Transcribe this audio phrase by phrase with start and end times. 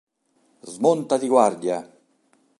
[0.63, 1.87] Smonta di guardia!